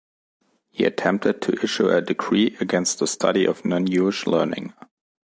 He 0.71 0.83
attempted 0.83 1.43
to 1.43 1.61
issue 1.61 1.89
a 1.89 2.01
decree 2.01 2.57
against 2.59 2.97
the 2.97 3.05
study 3.05 3.45
of 3.45 3.63
non-Jewish 3.63 4.25
learning. 4.25 4.73